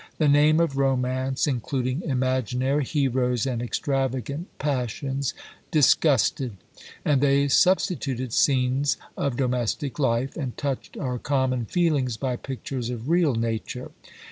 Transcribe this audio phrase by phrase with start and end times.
[0.17, 5.35] The name of romance, including imaginary heroes and extravagant passions,
[5.69, 6.57] disgusted;
[7.05, 13.09] and they substituted scenes of domestic life, and touched our common feelings by pictures of
[13.09, 13.91] real nature.